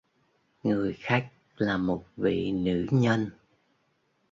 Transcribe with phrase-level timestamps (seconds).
[0.63, 3.29] Người khách là một vị nữ nhân